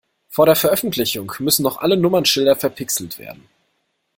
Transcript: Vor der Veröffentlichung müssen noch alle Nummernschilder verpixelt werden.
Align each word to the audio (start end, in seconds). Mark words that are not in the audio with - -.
Vor 0.29 0.47
der 0.47 0.55
Veröffentlichung 0.55 1.31
müssen 1.37 1.61
noch 1.61 1.77
alle 1.77 1.95
Nummernschilder 1.95 2.55
verpixelt 2.55 3.19
werden. 3.19 3.47